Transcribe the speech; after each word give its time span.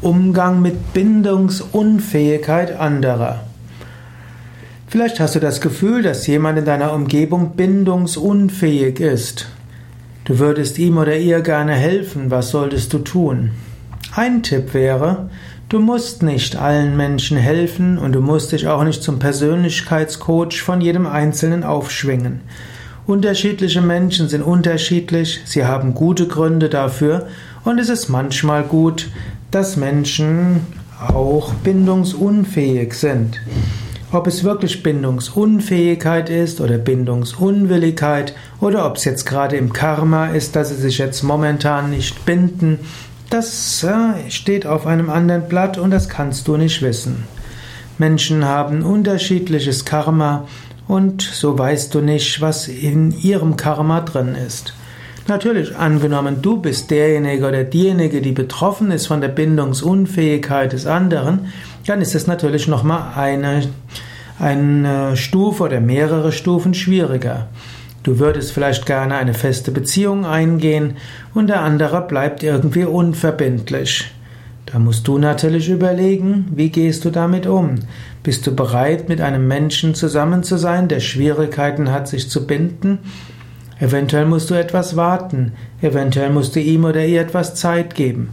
Umgang 0.00 0.60
mit 0.60 0.92
Bindungsunfähigkeit 0.92 2.78
anderer. 2.78 3.40
Vielleicht 4.88 5.18
hast 5.18 5.34
du 5.34 5.40
das 5.40 5.60
Gefühl, 5.60 6.02
dass 6.02 6.26
jemand 6.26 6.58
in 6.58 6.64
deiner 6.64 6.92
Umgebung 6.92 7.56
bindungsunfähig 7.56 9.00
ist. 9.00 9.46
Du 10.24 10.38
würdest 10.38 10.78
ihm 10.78 10.98
oder 10.98 11.16
ihr 11.16 11.40
gerne 11.40 11.72
helfen, 11.72 12.30
was 12.30 12.50
solltest 12.50 12.92
du 12.92 12.98
tun? 12.98 13.50
Ein 14.14 14.42
Tipp 14.42 14.72
wäre, 14.72 15.30
du 15.68 15.80
musst 15.80 16.22
nicht 16.22 16.56
allen 16.56 16.96
Menschen 16.96 17.36
helfen 17.36 17.98
und 17.98 18.12
du 18.12 18.20
musst 18.20 18.52
dich 18.52 18.68
auch 18.68 18.84
nicht 18.84 19.02
zum 19.02 19.18
Persönlichkeitscoach 19.18 20.62
von 20.62 20.80
jedem 20.80 21.06
Einzelnen 21.06 21.64
aufschwingen. 21.64 22.42
Unterschiedliche 23.06 23.82
Menschen 23.82 24.28
sind 24.28 24.42
unterschiedlich, 24.42 25.42
sie 25.44 25.64
haben 25.66 25.94
gute 25.94 26.26
Gründe 26.26 26.68
dafür 26.68 27.26
und 27.64 27.78
es 27.78 27.88
ist 27.88 28.08
manchmal 28.08 28.62
gut, 28.62 29.08
dass 29.50 29.76
Menschen 29.76 30.60
auch 31.00 31.54
bindungsunfähig 31.54 32.94
sind. 32.94 33.40
Ob 34.12 34.26
es 34.26 34.44
wirklich 34.44 34.82
Bindungsunfähigkeit 34.82 36.30
ist 36.30 36.60
oder 36.60 36.78
Bindungsunwilligkeit 36.78 38.34
oder 38.60 38.86
ob 38.86 38.96
es 38.96 39.04
jetzt 39.04 39.24
gerade 39.24 39.56
im 39.56 39.72
Karma 39.72 40.26
ist, 40.28 40.54
dass 40.54 40.68
sie 40.68 40.76
sich 40.76 40.98
jetzt 40.98 41.22
momentan 41.22 41.90
nicht 41.90 42.24
binden, 42.24 42.78
das 43.30 43.82
äh, 43.82 44.30
steht 44.30 44.66
auf 44.66 44.86
einem 44.86 45.10
anderen 45.10 45.48
Blatt 45.48 45.78
und 45.78 45.90
das 45.90 46.08
kannst 46.08 46.46
du 46.46 46.56
nicht 46.56 46.82
wissen. 46.82 47.24
Menschen 47.98 48.44
haben 48.44 48.82
unterschiedliches 48.82 49.84
Karma 49.84 50.46
und 50.86 51.22
so 51.22 51.58
weißt 51.58 51.94
du 51.94 52.00
nicht, 52.00 52.40
was 52.40 52.68
in 52.68 53.10
ihrem 53.22 53.56
Karma 53.56 54.00
drin 54.00 54.34
ist. 54.34 54.74
Natürlich, 55.26 55.74
angenommen, 55.74 56.42
du 56.42 56.58
bist 56.58 56.90
derjenige 56.90 57.48
oder 57.48 57.64
diejenige, 57.64 58.20
die 58.20 58.32
betroffen 58.32 58.90
ist 58.90 59.06
von 59.06 59.22
der 59.22 59.28
Bindungsunfähigkeit 59.28 60.74
des 60.74 60.86
anderen, 60.86 61.52
dann 61.86 62.02
ist 62.02 62.14
es 62.14 62.26
natürlich 62.26 62.68
nochmal 62.68 63.12
eine, 63.16 63.62
eine 64.38 65.16
Stufe 65.16 65.62
oder 65.62 65.80
mehrere 65.80 66.30
Stufen 66.30 66.74
schwieriger. 66.74 67.48
Du 68.02 68.18
würdest 68.18 68.52
vielleicht 68.52 68.84
gerne 68.84 69.14
eine 69.16 69.32
feste 69.32 69.70
Beziehung 69.70 70.26
eingehen 70.26 70.98
und 71.32 71.46
der 71.46 71.62
andere 71.62 72.06
bleibt 72.06 72.42
irgendwie 72.42 72.84
unverbindlich. 72.84 74.12
Da 74.66 74.78
musst 74.78 75.08
du 75.08 75.16
natürlich 75.16 75.70
überlegen, 75.70 76.48
wie 76.54 76.68
gehst 76.68 77.06
du 77.06 77.10
damit 77.10 77.46
um? 77.46 77.76
Bist 78.22 78.46
du 78.46 78.54
bereit, 78.54 79.08
mit 79.08 79.22
einem 79.22 79.48
Menschen 79.48 79.94
zusammen 79.94 80.42
zu 80.42 80.58
sein, 80.58 80.88
der 80.88 81.00
Schwierigkeiten 81.00 81.90
hat, 81.90 82.08
sich 82.08 82.28
zu 82.28 82.46
binden? 82.46 82.98
Eventuell 83.84 84.24
musst 84.24 84.48
du 84.48 84.54
etwas 84.54 84.96
warten, 84.96 85.52
eventuell 85.82 86.30
musst 86.30 86.56
du 86.56 86.60
ihm 86.60 86.86
oder 86.86 87.04
ihr 87.04 87.20
etwas 87.20 87.54
Zeit 87.54 87.94
geben. 87.94 88.30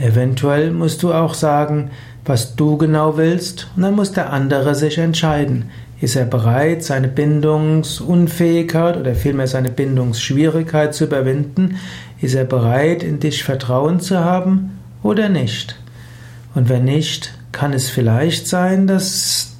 Eventuell 0.00 0.70
musst 0.70 1.02
du 1.02 1.12
auch 1.12 1.34
sagen, 1.34 1.90
was 2.24 2.56
du 2.56 2.78
genau 2.78 3.18
willst, 3.18 3.68
und 3.76 3.82
dann 3.82 3.94
muss 3.94 4.12
der 4.12 4.32
andere 4.32 4.74
sich 4.74 4.96
entscheiden. 4.96 5.66
Ist 6.00 6.16
er 6.16 6.24
bereit, 6.24 6.82
seine 6.82 7.08
Bindungsunfähigkeit 7.08 8.96
oder 8.96 9.14
vielmehr 9.14 9.48
seine 9.48 9.68
Bindungsschwierigkeit 9.68 10.94
zu 10.94 11.04
überwinden? 11.04 11.76
Ist 12.22 12.34
er 12.34 12.44
bereit, 12.44 13.02
in 13.02 13.20
dich 13.20 13.44
Vertrauen 13.44 14.00
zu 14.00 14.20
haben 14.20 14.78
oder 15.02 15.28
nicht? 15.28 15.76
Und 16.54 16.70
wenn 16.70 16.86
nicht, 16.86 17.34
kann 17.52 17.74
es 17.74 17.90
vielleicht 17.90 18.48
sein, 18.48 18.86
dass 18.86 19.58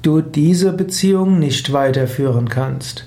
du 0.00 0.22
diese 0.22 0.72
Beziehung 0.72 1.38
nicht 1.38 1.70
weiterführen 1.74 2.48
kannst. 2.48 3.04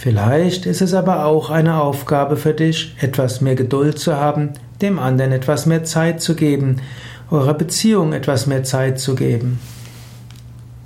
Vielleicht 0.00 0.64
ist 0.64 0.80
es 0.80 0.94
aber 0.94 1.24
auch 1.24 1.50
eine 1.50 1.80
Aufgabe 1.82 2.36
für 2.36 2.54
dich, 2.54 2.94
etwas 3.00 3.40
mehr 3.40 3.56
Geduld 3.56 3.98
zu 3.98 4.14
haben, 4.14 4.50
dem 4.80 5.00
anderen 5.00 5.32
etwas 5.32 5.66
mehr 5.66 5.82
Zeit 5.82 6.22
zu 6.22 6.36
geben, 6.36 6.76
eurer 7.32 7.54
Beziehung 7.54 8.12
etwas 8.12 8.46
mehr 8.46 8.62
Zeit 8.62 9.00
zu 9.00 9.16
geben. 9.16 9.58